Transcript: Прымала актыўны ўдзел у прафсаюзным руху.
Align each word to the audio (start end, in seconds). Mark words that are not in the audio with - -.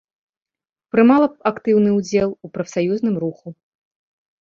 Прымала 0.95 1.27
актыўны 1.51 1.89
ўдзел 1.99 2.29
у 2.35 2.47
прафсаюзным 2.59 3.15
руху. 3.29 3.47